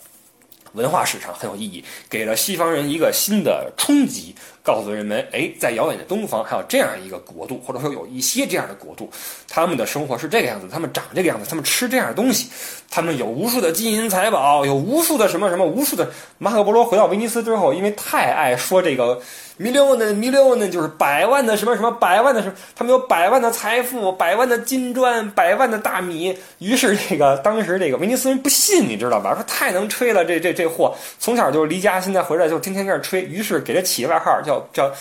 [0.73, 4.35] 文化史上很有意义，给了西方人一个新的冲击。
[4.63, 9.09] 告诉人们，哎，在遥远的东方还有这样一个国度，或者说有一些这样的国度，
[9.49, 12.47] 他们的生活是这个样子，他们长这个样子，他们吃这样的东西，
[12.87, 16.07] 他们有无数的金银财宝，有无数的什么什么，无数的。
[16.37, 19.19] 马可波罗回到威尼斯之后，因为太爱说这个。
[19.59, 26.35] million million 就是百万的什么什么百万的什么，他们有百万的财富，百万的金砖，百万的大米。
[26.57, 29.35] 于是这个当时这个威尼斯人不信，你知道吧？
[29.35, 33.21] 说太能吹了，这这这这货从小就离家，现在回来就天天在这吹。
[33.23, 34.91] 于是给他起个外号叫叫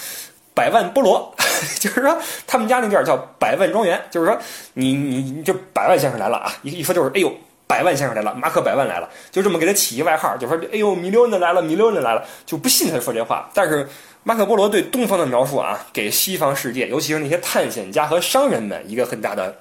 [0.55, 1.35] 百万菠萝，
[1.79, 4.39] 就是说他们家那地儿叫百万庄园，就是说
[4.75, 6.53] 你你你这百万先生来了啊！
[6.63, 7.33] 一一说就是哎呦。
[7.71, 13.49] 百万先生来了，马可百万来了，就这么给他起一外号，就说：“哎呦，米六呢来了，米六呢来了。”就不信他说这话。
[13.55, 13.89] 但是
[14.25, 19.55] 马可波罗对东方的描述啊，给西方世界，尤其是那些探险家和商人们一个很大的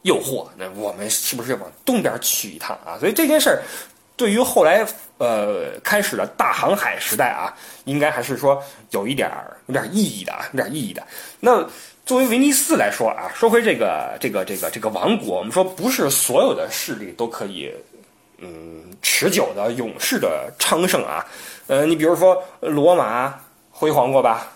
[0.00, 0.48] 诱惑。
[0.56, 2.96] 那我们是不是往东边去一趟啊？
[2.98, 3.62] 所以这件事儿
[4.16, 4.86] 对于后来
[5.18, 7.52] 呃开始的大航海时代啊，
[7.84, 11.02] 应该还是说有一点儿有点意义的啊，有点意义的。
[11.40, 11.66] 那。
[12.06, 17.72] 作为威尼斯来说啊，说回这个这个这个这个王国，我们说不是所有的势力都可以，
[18.36, 21.24] 嗯，持久的永世的昌盛啊。
[21.66, 23.34] 呃，你比如说罗马
[23.70, 24.48] 辉煌过吧，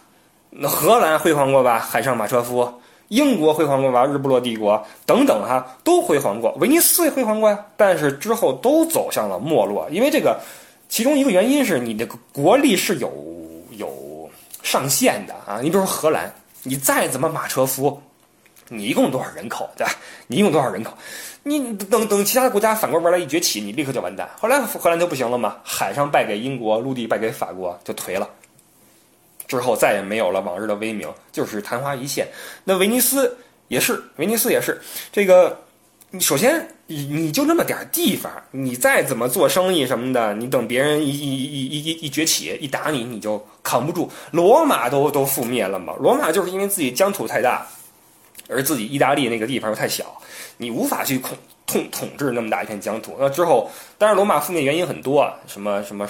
[0.51, 2.71] 那荷兰辉煌过吧，海上马车夫，
[3.09, 6.53] 英国辉煌过吧，日不落帝国等等哈，都辉煌过。
[6.61, 10.41] 威尼斯也辉煌过呀，但是之后都走向了没落，因为这个
[10.89, 13.13] 其中一个原因是你这个国力是有
[13.73, 14.31] 有
[14.63, 15.61] 上限的啊。
[15.63, 16.33] 你比如说荷兰。
[16.65, 18.03] 你再怎么马车夫，
[18.69, 19.93] 你一共多少人口，对吧？
[20.27, 20.93] 你一共多少人口？
[21.45, 24.29] 你等等其他的国家反过味来一崛起，你立刻就完蛋。
[24.39, 28.29] 后来荷兰就不行了嘛，海上败给英国，陆地败给法国，就颓了。
[29.49, 32.29] 之后再也没有了往日的威名，就是昙花一现。
[32.63, 34.81] 那威尼斯也是，威尼斯也是
[35.11, 35.59] 这个。
[36.11, 44.11] 你首先，你就那么点地方，你再怎么做生意什么的，你等别人一一一一一一崛起，一打你，你就扛不住。
[44.31, 45.93] 罗马都都覆灭了嘛？
[46.01, 47.67] 罗马就是因为自己疆土太大，
[48.49, 50.19] 而自己意大利那个地方又太小，
[50.57, 53.15] 你无法去统统统治那么大一片疆土。
[53.19, 56.09] 那之后，当然罗马覆灭原因很多，什么什么。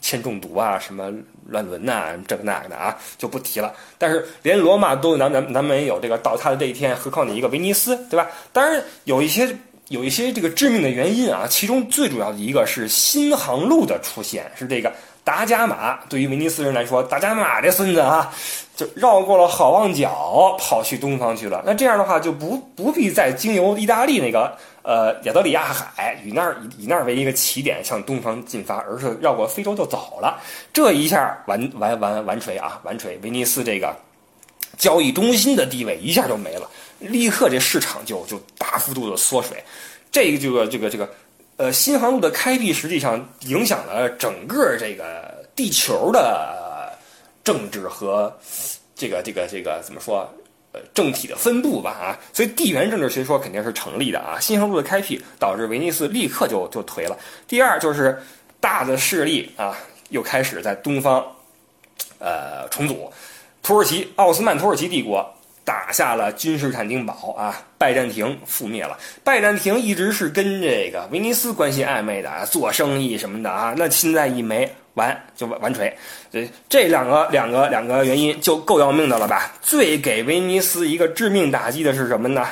[0.00, 1.12] 铅中毒啊，什么
[1.48, 3.72] 乱伦呐，这个那个的啊，就不提了。
[3.98, 8.26] 但是连罗马都难难难没有这个倒塌的这一天，何况你一个威尼斯，对吧？
[8.52, 9.48] 当然有一些
[9.88, 14.92] 有一些这个致命的原因啊，其中最主要的一个是新航路的出现，是这个
[15.24, 15.98] 达伽马。
[16.08, 18.32] 对于威尼斯人来说，达伽马这孙子啊，
[18.80, 21.62] 就绕过了好望角，跑去东方去了。
[21.66, 24.56] 那这样的话，就不不必再经由意大利那个。
[24.82, 30.40] 呃，亚得里亚海以那儿以以那儿为一个起点向东方进发，而是绕过非洲就走了。
[30.72, 33.18] 这一下完完完完锤啊，完锤！
[33.22, 33.94] 威尼斯这个
[34.78, 36.66] 交易中心的地位一下就没了，
[36.98, 39.62] 立刻这市场就就大幅度的缩水。
[40.10, 41.10] 这个这个这个这个
[41.58, 46.56] 呃新航路的开辟，实际上影响了整个这个地球的
[47.44, 48.34] 政治和
[48.94, 50.28] 这个这个这个怎么说？
[50.72, 54.38] 呃，政体的分布吧，啊，所以地缘政治学说肯定是成立的啊。
[54.38, 57.18] 新航路的开辟导致威尼斯立刻就就颓了。
[57.48, 58.16] 第二就是
[58.60, 59.76] 大的势力啊，
[60.10, 61.26] 又开始在东方，
[62.20, 63.12] 呃，重组。
[63.64, 65.28] 土耳其奥斯曼土耳其帝国
[65.64, 68.98] 打下了君士坦丁堡啊，拜占庭覆灭了。
[69.22, 74.70] 拜占庭一直是跟这个威尼斯关系暧昧的啊，做生意什么的啊，那现在一没。
[74.94, 75.96] 完就完完锤，
[76.32, 79.52] 这这两个两个两个原因就够要命的了吧？
[79.62, 82.44] 最给威尼斯一个致命打击的是什么呢？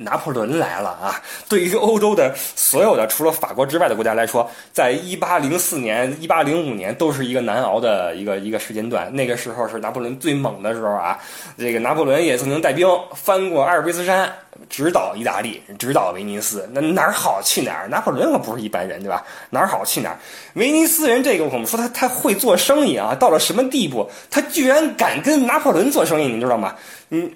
[0.00, 1.20] 拿破仑来了啊！
[1.48, 9.12] 对于欧洲的所有的除了法国之外的国家来说，在一八零四年、一八零五年都是一个难熬的一个一个时间段。
[9.12, 11.18] 那个时候是拿破仑最猛的时候啊！
[11.58, 14.32] 这个拿破仑也曾经带兵翻过阿尔卑斯山，
[14.70, 16.68] 直捣意大利，直捣威尼斯。
[16.72, 17.88] 那哪儿好去哪儿？
[17.88, 19.24] 拿破仑可不是一般人，对吧？
[19.50, 20.18] 哪儿好去哪儿？
[20.54, 24.08] 威尼斯人这个我们说他他会做生意啊，到了什么地步？
[24.30, 26.76] 他居然敢跟拿破仑做生意，你知道吗？
[27.10, 27.28] 嗯。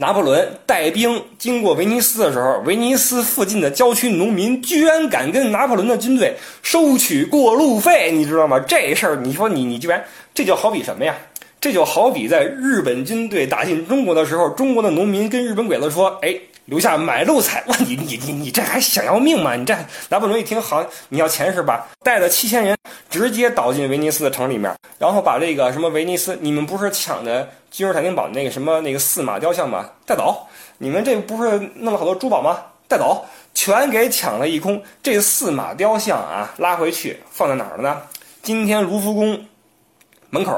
[0.00, 8.58] 拿破仑带兵经过威尼斯的时候，威尼斯附近的郊区农民居然敢跟拿破仑的军队收取过路费，你知道吗？
[8.60, 11.14] 这事儿，你说你你居然，这就好比什么呀？
[11.60, 16.34] 这就好比在日本军队打进中国的时候，中国的农民跟日本鬼子说：“哎。”
[16.70, 17.76] 留下买路财，哇！
[17.80, 19.56] 你你你你这还想要命吗？
[19.56, 19.76] 你这
[20.08, 21.88] 拿破仑一听，好，你要钱是吧？
[22.04, 22.78] 带着七千人
[23.10, 29.90] 直接倒进威尼斯的城里面，然后把这个什么威尼斯，你们不是抢的君士坦丁堡那个什么那个四马雕像吗？
[30.06, 30.46] 带走！
[30.78, 32.62] 你们这不是弄了好多珠宝吗？
[32.86, 33.26] 带走！
[33.52, 34.80] 全给抢了一空。
[35.02, 38.00] 这四马雕像啊，拉回去放在哪儿了呢？
[38.44, 39.44] 今天卢浮宫
[40.30, 40.54] 门口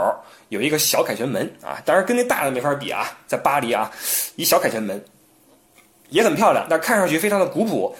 [0.50, 3.90] 有一个小凯旋门啊，当然跟那大的没法比啊，在巴黎啊，
[4.36, 5.02] 一小凯旋门。
[6.12, 7.92] 也很漂亮，但看上去非常的古朴。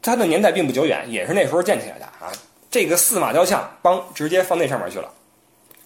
[0.00, 2.32] 它的年代并不久远，也是那时候建起来的啊。
[2.70, 5.08] 这个四马雕像，邦直接放那上面去了。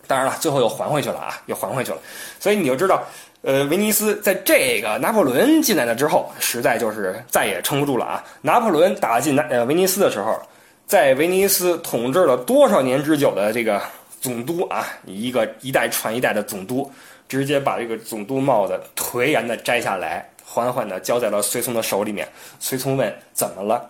[0.06, 1.98] 当然了，最后又还回去了啊，又还回去了。
[2.38, 3.02] 所以你就知道，
[3.40, 8.24] 呃，威尼斯在这个拿破仑进来了之后，实在就是再也撑不住了啊。
[8.42, 10.38] 拿破仑打进南呃威尼斯的时候，
[10.86, 13.80] 在威尼斯统治了多少年之久的这个
[14.20, 16.90] 总督啊，一个一代传一代的总督，
[17.28, 20.28] 直接把这个总督帽子颓然的摘下来。
[20.52, 22.28] 缓缓地交在了随从的手里面。
[22.60, 23.88] 随从问：“怎么了？”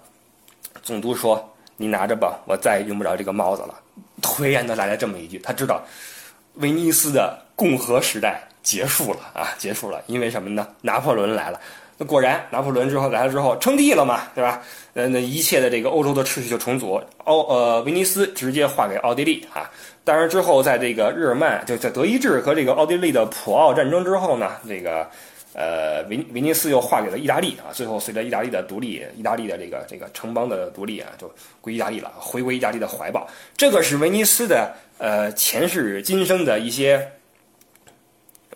[0.80, 3.74] 总督说：“你拿着吧，我再也用不着这个帽子了。”
[4.22, 5.40] 颓然地来了这么一句。
[5.40, 5.82] 他知道，
[6.54, 10.00] 威尼斯的共和时代结束了啊，结束了。
[10.06, 10.68] 因为什么呢？
[10.80, 11.60] 拿破仑来了。
[11.98, 14.62] 那果然，拿破仑之后来了之后称帝了嘛，对吧？
[14.94, 17.02] 呃，那一切的这个欧洲的秩序就重组。
[17.24, 19.68] 奥呃，威尼斯直接划给奥地利啊。
[20.04, 25.08] 当然之后，在这个日耳曼就在德意志和这个奥地利的普奥战争之后呢，这个。
[25.54, 33.28] 呃，威威尼斯又划给了意大利啊，最后随着意大利的独立，意大利的这个这个城邦的独立啊，就归意大利了，回归意大利的怀抱。
[33.56, 37.12] 这个是威尼斯的呃前世今生的一些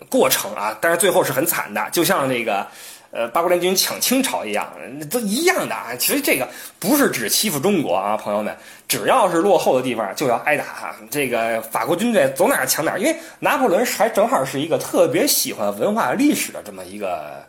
[0.09, 2.67] 过程啊，但是最后是很惨的，就像那个。
[3.17, 4.71] 呃，八国联军抢清朝一样，
[5.11, 5.97] 都一样的啊。
[5.99, 6.47] 其实这个
[6.79, 8.55] 不是只欺负中国啊，朋友们，
[8.87, 10.95] 只要是落后的地方就要挨打。
[11.11, 17.43] 这个法国军队走哪儿抢哪儿，因为拿破仑还正好是一个特别喜欢文化历史的这么一个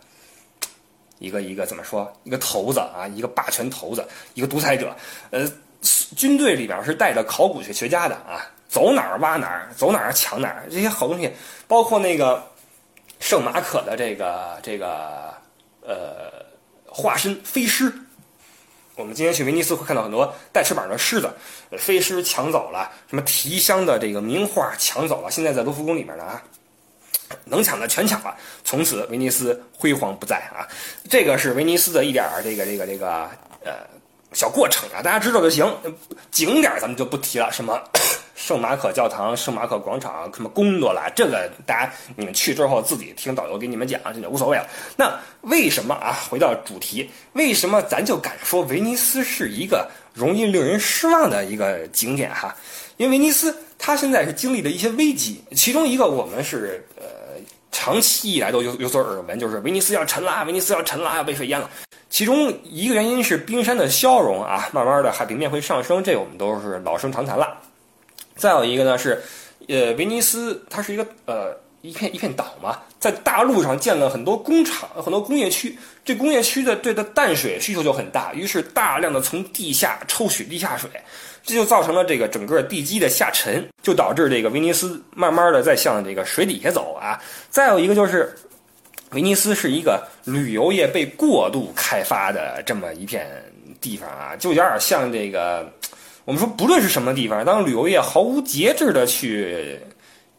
[1.20, 4.96] 一个一个怎么说，一个头子啊，一个霸权头子，一个独裁者。
[5.32, 5.46] 呃，
[6.16, 11.30] 军队里边是带着考古学学家的啊，走哪儿挖哪儿，走哪儿抢哪儿，这些好东西，
[11.68, 12.42] 包括那个
[13.20, 15.36] 圣马可的这个这个。
[15.88, 16.46] 呃
[16.86, 17.92] 化身飞狮。
[18.96, 21.30] 我们今天去威尼斯会看到很多带翅膀的狮子，
[21.78, 26.42] 飞狮抢走了，什么提香的这个名画抢走了，现在在卢浮宫里面呢啊，
[27.46, 30.68] 能抢的全抢了，从此威尼斯辉煌不再啊。
[31.10, 33.30] 这个是威尼斯的一点儿这个这个这个
[33.64, 33.74] 呃
[34.34, 35.72] 小过程啊，大家知道就行。
[36.32, 37.80] 景点咱们就不提了，什么。
[38.38, 44.68] 圣马可教堂、圣马可广场，什么宫多拉，这个大家你们去之后自己听导游给你们讲，这就无所谓了。
[44.96, 46.16] 那为什么啊？
[46.30, 52.56] 回到主题，为什么咱就敢说威尼斯是一个容易令人失望的一个景点哈？
[52.98, 57.04] 因为威尼斯它现在是经历了一些危机，其中一个我们是呃
[57.72, 61.68] 长期以来都有有所耳闻，就是威尼斯要沉了，威尼斯要沉了，要被水淹了。
[62.08, 67.58] 其中一个原因是冰山的消融啊，慢慢的海平面会上升，这我们都是老生常谈了。
[68.38, 69.22] 再有一个呢是，
[69.68, 80.90] 呃，威尼斯它是一个呃一片一片岛嘛，在大陆上建了很多工厂、很多工业区，这工业区的对的淡水需求就很大，于是大量的从地下抽取地下水，
[81.44, 87.20] 这就造成了这个整个地基的下沉，就导致这个威尼斯慢慢的在向这个水底下走啊。
[87.50, 88.36] 再有一个就是，
[89.12, 93.28] 威尼斯是一个旅游业被过度开发的这么一片
[93.80, 95.72] 地方啊，就有点像这个。
[96.28, 99.80] 我们说，不论是什么地方，当旅游业毫无节制的去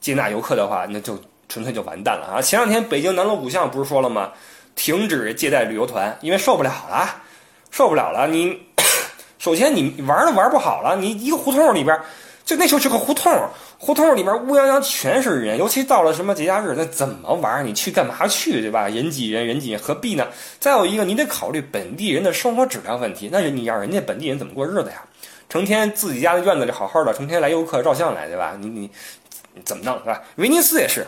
[0.02, 2.42] 接纳游客的话，那就纯粹就完蛋了啊！
[2.42, 4.30] 前两天北京南锣鼓巷不是说了吗？
[4.76, 7.08] 停止接待旅游团，因为受不了了，
[7.70, 8.28] 受不了了。
[8.28, 8.60] 你
[9.38, 11.98] 首先你玩都玩不好了，你一个胡同里边，
[12.44, 13.32] 就那时候是个胡同，
[13.78, 17.66] 胡同里边乌泱泱全是人，尤其到了什么节假日，那怎么玩？
[17.66, 18.88] 你去干嘛去，对吧？
[18.88, 20.26] 人挤人，人挤人，何必呢？
[20.60, 25.02] 再有一个，你得考虑本地人的生活质量问题，那你让人家本地人怎么过日子呀？
[25.48, 28.56] 成天自己家的院子里好好的，成天来游客照相来，对吧？
[28.60, 28.90] 你你
[29.64, 30.22] 怎么弄，是吧？
[30.36, 31.06] 威尼斯也是，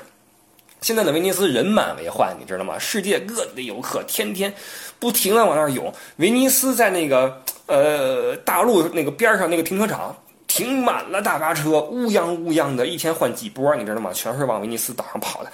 [0.81, 2.79] 现在的威尼斯人满为患，你知道吗？
[2.79, 4.53] 世界各地的游客天天
[4.98, 5.92] 不停的往那儿涌。
[6.16, 14.11] 威尼斯在那个呃大陆那个边上那个停车场停满了大巴车，乌泱乌泱的，一天换几波，你知道吗？
[14.12, 15.53] 全是往威尼斯岛上跑的。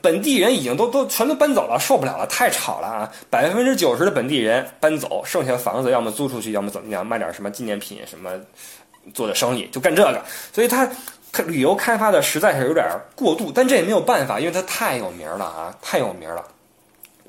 [0.00, 3.12] 本地人已经都都全都搬走了，受不了了，太吵了啊！
[3.28, 8.30] 百分之九十的本地人搬走，剩下的房子要么租出去，要么怎么样，卖点什么纪念品，什么
[9.12, 10.22] 做的生意，就干这个。
[10.52, 10.88] 所以他
[11.32, 16.44] 他旅游开发的实在是有点过度，但这也没有办法，因为他太有名了啊，太有名了。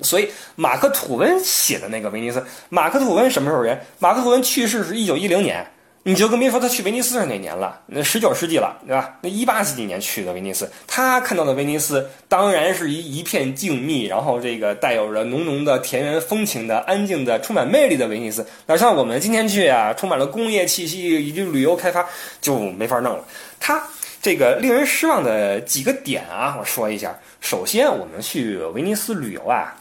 [0.01, 3.79] 所以马克吐温写的那个威尼斯，马克吐温什么时候人？
[3.99, 5.65] 马克吐温去世是一九一零年。
[6.07, 9.17] 你就更别说他去威尼斯是哪年了，那十九世纪了，对吧？
[9.21, 18.45] 那一八几几年去的威尼斯，他看到的威尼斯当然是一一片静谧，然后这个带有着浓浓的田园风情的、安静的、充满魅力的威尼斯。
[18.67, 22.07] 哪像我们今天去啊，充满了工业气息以及旅游开发，
[22.39, 23.25] 就没法弄了。
[23.59, 23.81] 他
[24.21, 27.17] 这个令人失望的几个点啊，我说一下。
[27.41, 29.73] 首先，我们去威尼斯旅游啊。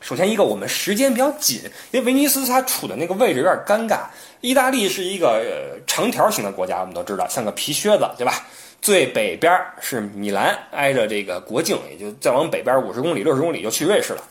[0.00, 4.02] 首先，一个我们时间比较紧，因为威尼斯它处的那个位置有点尴尬。
[4.40, 8.34] 意大利是一个长条形的国家，我们都知道，像个皮靴子，对吧？
[8.80, 14.22] 最北边是米兰，挨着这个国境，也就再往北边五十公里、六十公里就去瑞士了。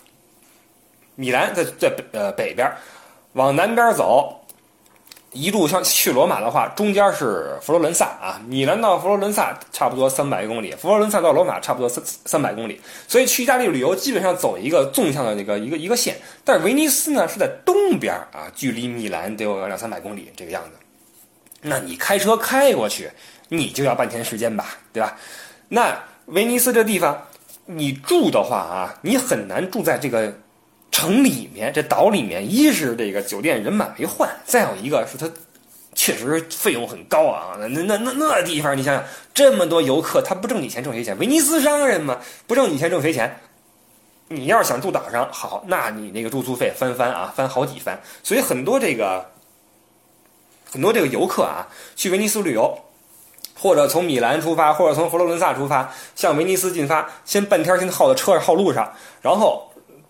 [1.16, 2.72] 米兰在在北呃北边，
[3.34, 4.37] 往南边走。
[5.34, 16.18] 一路向去罗马的话，中间是佛罗伦萨啊，米兰到佛罗伦萨差不多三百公里，佛罗伦萨到罗马差不多三三百公里，所以去意大利旅游基本上走一个纵向的那个一个一个线。
[16.44, 20.72] 但是威尼斯呢是在东边啊，距离米兰得有两三百公里这个样子。
[21.62, 23.12] 那你开车开过去，
[23.50, 25.18] 你就要半天时间吧，对吧？
[25.70, 27.28] 那威尼斯这地方，
[27.66, 30.34] 你住的话啊，你很难住在这个。
[30.92, 35.30] 城里面这岛里面，一是这个酒店人满为患，再有一个是它
[35.94, 37.56] 确实费用很高啊。
[37.60, 41.16] 那那那那地方，你想想，这么多游客，他不挣你钱挣谁钱？
[41.20, 43.40] 威尼斯商人嘛，不挣你钱挣谁钱？
[44.30, 48.00] 你要是想住岛上，好，那你那个住宿费翻番啊，翻好几番。
[48.24, 49.24] 所以很多这个
[50.72, 52.76] 很多这个游客啊，去威尼斯旅游，
[53.56, 59.64] 或者从米兰出发，或者从佛罗伦萨出发，向威尼斯进发，先半天先耗在车上耗路上，然后。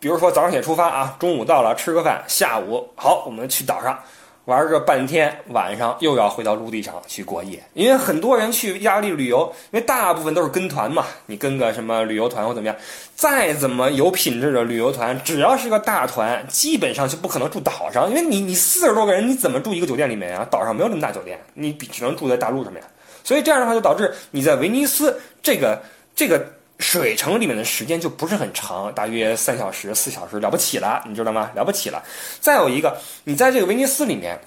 [0.07, 3.99] 比如说早上起出发啊，中午到了吃个饭，下午好，我们去岛上
[4.45, 7.61] 玩个半天，晚上又要回到陆地上去过夜。
[7.73, 12.75] 因为很多人去意大利旅游，因为大部分都是跟团嘛，你跟个什么旅游团或怎么样，
[13.15, 20.47] 再怎么有品质的旅游团，只要是个大团，基本上就不可能住岛上，因为你你四十多个人，你怎么住一个酒店里面啊？
[20.49, 22.81] 岛上没有这么大酒店，你只能住在大陆上面。
[23.25, 25.81] 所以这样的话，就导致你在威尼斯这个
[26.15, 26.53] 这个。
[26.79, 31.49] 水城里面的时间就不是很长，大约三小时、四小时了不起了，你知道吗？
[31.55, 32.03] 了不起了。
[32.39, 34.39] 再有一个，你在这个威尼斯里面，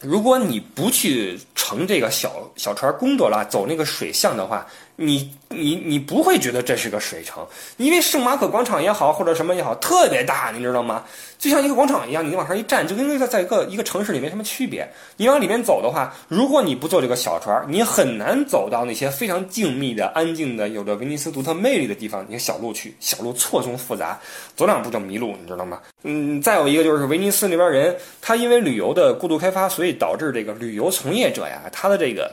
[0.00, 4.66] 如果你不去乘这个小小船贡多拉走那个水巷的话，
[4.96, 11.04] 你你你不会觉得这是个水城，因为圣马可广场也好，或者什么也好，特别大，你知道吗？
[11.38, 14.90] 就像一个广场一样，你往上一站，就跟在在一个一个城市里没什么区别。
[15.18, 22.24] 你往里面走的话，如果你不坐这个小船，你很难走到那些非常静谧的、安静的、有着威尼斯独特魅力的地方。
[22.26, 24.18] 你小路去，小路错综复杂，
[24.56, 25.78] 走两步就迷路，你知道吗？
[26.04, 32.32] 嗯，再有一个就是威尼斯那边人，他因为旅游的过度开发，所以导致这个旅游从业者呀，他的这个，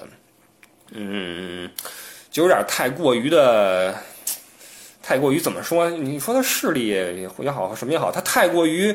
[0.92, 1.70] 嗯。
[2.34, 3.94] 就有点太过于的，
[5.04, 5.88] 太过于怎么说？
[5.92, 8.94] 你说他势力也好，什么也好，他太过于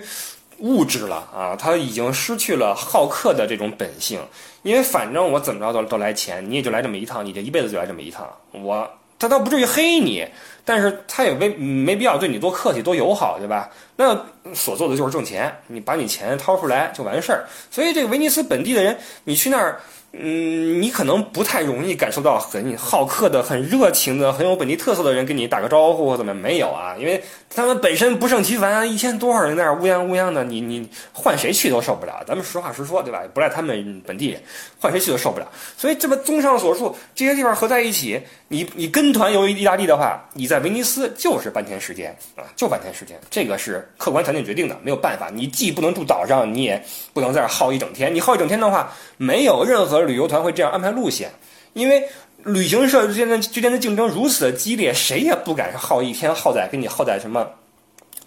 [0.58, 1.54] 物质了啊！
[1.56, 4.20] 他已经失去了好客的这种本性。
[4.62, 8.28] 因为反正我怎么着都都来钱，你也就来这么一趟，你这一辈子就来这么一趟。
[8.50, 10.26] 我他倒不至于黑你，
[10.64, 13.70] 但是他也没没必要对你多客气、多友好，对吧？
[13.94, 14.20] 那
[14.52, 17.46] 所做的就是挣钱，你把你钱掏出来就完事儿。
[17.70, 19.80] 所以这个威尼斯本地的人，你去那儿。
[20.12, 26.96] 嗯，你可能不太容易感受到很好客的、很热情的、很有本地特色的人跟你打个招呼或怎么没有啊？
[26.98, 27.22] 因为
[27.54, 32.22] 他们本身不胜其烦，一天多少人在那乌泱乌泱的，你你换谁去都受不了。
[32.26, 33.22] 咱们实话实说，对吧？
[33.34, 34.40] 不赖他们本地人，
[34.80, 35.48] 换谁去都受不了。
[35.76, 45.28] 所以这么综上所述，这些地方合在一起，你你跟团游意大利的话，你在威尼斯就是半天时间啊，就半天时间，这个是客观条件决定的，没有办法。
[45.32, 46.82] 你既不能住岛上，你也
[47.12, 48.14] 不能在这耗一整天。
[48.14, 49.98] 你耗一整天的话，没有任何。
[49.98, 51.30] 旅游团会这样安排路线，
[51.72, 52.08] 因为
[52.44, 57.46] 旅行社之间的之间的竞争如此的激烈，谁也不敢是耗一天耗在给你耗在什么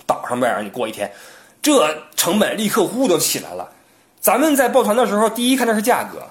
[0.06, 1.12] 岛上边让你过一天，
[1.62, 3.70] 这成本立刻呼都起来了。
[4.20, 6.22] 咱们在报团的时候，第一看的是价格，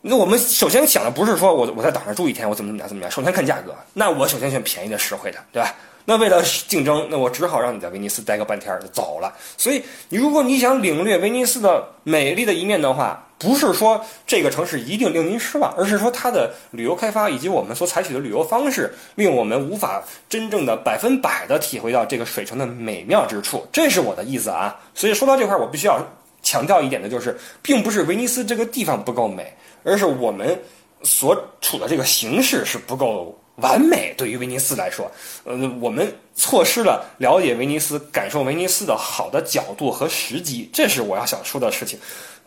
[0.00, 5.74] 那我们首先想的不是说我我在岛上住一天，我怎么怎么样怎么样，首先看价格，那我首先选便宜的实惠的，对吧？
[6.08, 9.30] 那为了竞争，那我只好让你在威尼斯待个半天就走了。
[9.58, 23.66] 所以，你如果你想领略威尼斯的美丽的一面的话，不是说这个城市一定令您失望，而是说它的旅游开发以及我们所采取的旅游方式，令我们无法真正的百分百的体会到这个水城的美妙之处。
[23.70, 24.74] 这是我的意思啊。
[24.94, 26.00] 所以说到这块，我必须要
[26.42, 29.54] 强调一点的就是，并不是威尼斯这个地方不够美，
[29.84, 30.58] 而是我们
[31.02, 33.38] 所处的这个形式是不够。
[33.60, 35.10] 完美对于威尼斯来说，
[35.44, 41.98] 呃，我们错失了了解威尼斯、感受威尼斯的好的角度和时机，这是我要想说的事情。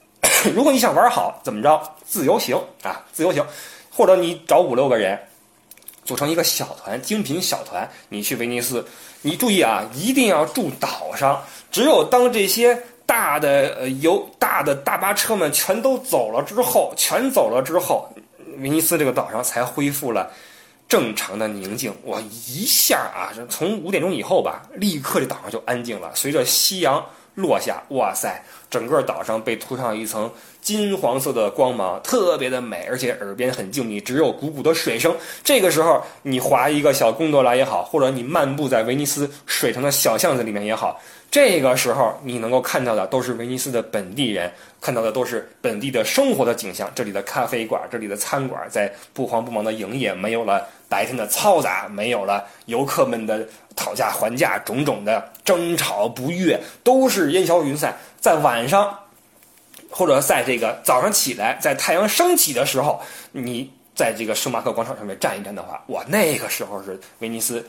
[0.56, 1.82] 如果你想玩好，怎么着？
[2.06, 3.46] 自由行啊，自由行，
[3.90, 5.20] 或者你找五六个人
[6.06, 8.86] 组成一个小团，精品小团，你去威尼斯。
[9.22, 11.44] 你注意啊，一定要住岛上。
[11.70, 18.10] 只有当这些大的呃游大的大巴车们全都走了之后，全走了之后，
[18.60, 20.32] 威尼斯这个岛上才恢复了。
[20.92, 22.20] 正常的宁静，哇！
[22.20, 26.12] 一下啊，从五点钟以后吧，立刻这岛上就安静了。
[26.14, 27.02] 随着夕阳
[27.36, 30.30] 落下，哇塞，整个岛上被涂上一层
[30.62, 35.16] 金黄色的光芒，特别的美，而且耳边很静谧，只有汩汩的水声。
[35.46, 41.00] 这个时候，你划一个小贡多拉也好，或者你漫步在威尼斯水城的小巷子里面也好。
[41.32, 44.52] 这个时候，你能够看到的都是威尼斯的本地人，
[44.82, 46.92] 看到的都是本地的生活的景象。
[46.94, 57.98] 这里的咖啡馆，这里的餐馆在不慌不忙的营业，没有了白天的嘈杂，没有了游客们的讨价还价，种种的争吵不悦都是烟消云散。
[58.20, 58.94] 在晚上，
[59.90, 63.02] 或者在这个早上起来，在太阳升起的时候，
[63.32, 67.66] 你在这个圣马可广场上面站一站的话，哇，那个时候是威尼斯。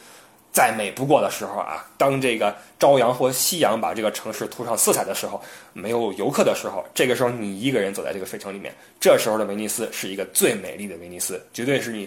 [0.53, 5.40] 再美不过的时候啊，当这个朝阳或夕阳把这个城市涂上色彩的时候，
[5.72, 12.07] 没有游客的时候，这个时候你一个人走在这个水城里面，这时候的威尼斯是一个最美丽的威尼斯，绝对是你，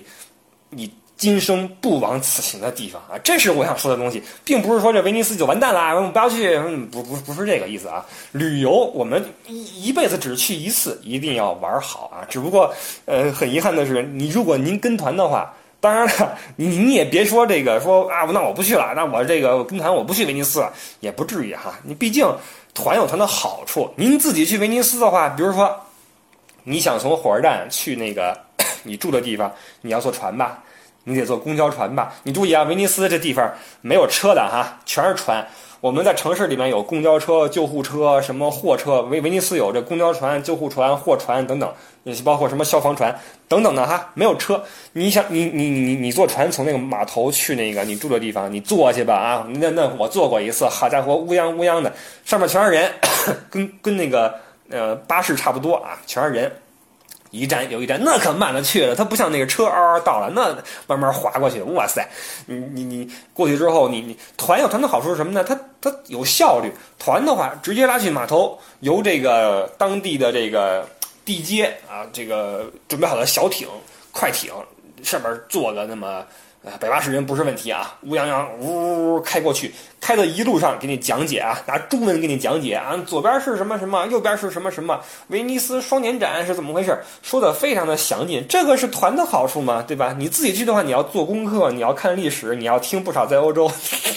[0.70, 3.18] 你今生不枉此行的地方啊！
[3.24, 6.56] 这是我想说的东西，并不是说这威尼斯就完蛋了，我们不要去，
[6.92, 8.06] 不不不是这个意思啊！
[8.32, 12.22] 旅游我们一一辈子只去一次，一定要玩好啊！
[12.30, 12.72] 只不过，
[13.06, 15.52] 呃，很遗憾的是，你如果您跟团的话。
[15.86, 20.68] 当然了，你你也别说这个说啊，那我不去了，那我这个跟团我不去威尼斯，
[21.00, 21.76] 也不至于哈。
[21.84, 22.28] 你毕竟
[22.74, 25.80] 团有团的好处，您自己去威尼斯的话，比如说
[26.64, 28.36] 你想从火车站去那个
[28.82, 30.58] 你住的地方，你要坐船吧，
[31.04, 32.12] 你得坐公交船吧。
[32.24, 33.48] 你注意啊，威尼斯这地方
[33.82, 35.48] 没有车的哈，全是船。
[35.86, 41.72] 我们在城市里面有公交车、救护车、什么货车，威威尼斯有这公交船、救护船、货船等等，
[42.06, 43.16] 也包括什么消防船
[43.48, 44.10] 等等的哈。
[44.16, 44.64] 没有车，
[44.94, 49.48] 你想你你你你坐船从那个码头去那个你住的地方，你坐去吧啊！
[49.60, 51.94] 那那我坐过一次，好家伙，乌泱乌泱的，
[52.26, 52.92] 上面全是人，
[53.52, 54.34] 跟跟那个
[54.72, 56.52] 呃巴士差不多啊，全是人。
[57.36, 58.96] 一站又一站，那可慢了去了。
[58.96, 60.56] 它不像那个车嗷嗷到了，那
[60.88, 61.62] 慢慢滑过去。
[61.62, 62.08] 哇塞，
[62.46, 65.44] 你你你过去之后，你你团有团的好处是什么呢？
[65.44, 66.72] 它它有效率。
[66.98, 70.88] 团的话，直接拉去码头，由这个当地的这个
[71.26, 73.68] 地接啊，这个准备好的小艇、
[74.12, 74.52] 快艇
[75.04, 76.24] 上面坐个那么。
[76.80, 88.44] 百八十人不是问题啊，乌泱泱呜呜开过去，开的一路上给你讲解啊，拿中文给你讲解啊，左边是什么什么，右边是什么什么，威尼斯双年展是怎么回事，说的非常的详尽。
[88.50, 90.16] 这个是团的好处嘛，对吧？
[90.18, 93.72] 你自己去的话，你要做功课，你要看历史，你要听不少在欧洲，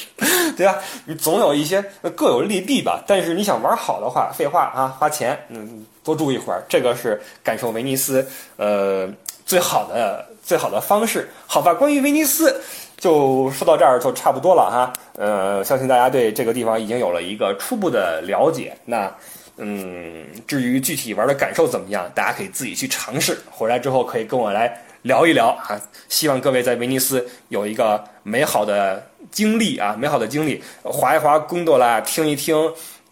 [0.56, 0.76] 对吧？
[1.04, 1.84] 你总有一些
[2.16, 3.04] 各有利弊吧。
[3.06, 8.26] 但是你想玩好的话，废话啊，花钱，嗯，多住一会儿，这个是感受威尼斯
[8.56, 9.06] 呃
[9.44, 10.24] 最好的。
[10.48, 11.74] 最好的方式，好吧。
[11.74, 12.58] 关于威尼斯，
[12.96, 14.92] 就说到这儿就差不多了哈。
[15.18, 18.74] 呃，相信大家对这个地方已经有了一个初步的了解。
[18.86, 19.14] 那，
[19.58, 23.38] 嗯，至于具体玩的感受怎么样，大家可以自己去尝试。
[23.50, 25.78] 回来之后可以跟我来聊一聊啊。
[26.08, 32.56] 希望各位在威尼斯有一个美好的经历啊，美好的经历，划一划贡多拉，听一听，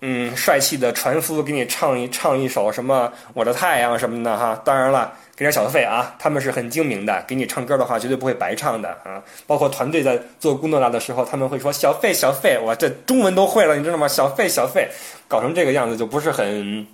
[0.00, 4.58] 嗯，帅气的船夫给你唱一唱一首什么《我的太阳》什么的哈。
[4.64, 5.12] 当然了。
[5.36, 6.14] 给点小费啊！
[6.18, 9.22] 他们是很精明的，给你唱歌的话绝对不会白唱的啊！
[9.46, 14.08] 包括团队在做工作的时候，他们会说小费小费，我这中文都会了，你知道吗？
[14.08, 14.88] 小费小费，
[15.28, 16.86] 搞成这个样子就不是很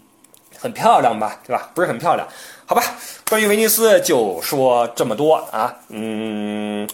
[0.59, 1.71] 很漂亮吧，对吧？
[1.73, 2.27] 不是很漂亮，
[2.67, 2.83] 好吧？
[3.31, 6.89] 关于威尼斯就说这么多啊，嗯，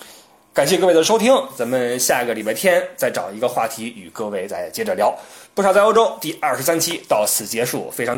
[0.53, 5.17] 感谢各位的收听，咱们下个礼拜天再找一个话题与各位再接着聊。
[5.55, 8.17] 不少在欧洲第二十三期到此结束，非常。